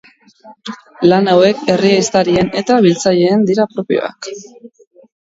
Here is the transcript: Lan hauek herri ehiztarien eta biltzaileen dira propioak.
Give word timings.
Lan 1.11 1.27
hauek 1.33 1.59
herri 1.73 1.91
ehiztarien 1.97 2.49
eta 2.63 2.79
biltzaileen 2.87 3.45
dira 3.51 3.67
propioak. 3.75 4.31